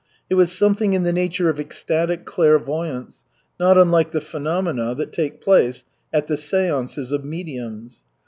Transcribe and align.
It 0.31 0.33
was 0.33 0.51
something 0.51 0.93
in 0.93 1.03
the 1.03 1.13
nature 1.13 1.47
of 1.47 1.59
ecstatic 1.59 2.25
clairvoyance, 2.25 3.23
not 3.59 3.77
unlike 3.77 4.09
the 4.09 4.19
phenomena 4.19 4.95
that 4.95 5.13
take 5.13 5.41
place 5.41 5.85
at 6.11 6.25
the 6.25 6.37
seances 6.37 7.11
of 7.11 7.23
mediums. 7.23 7.99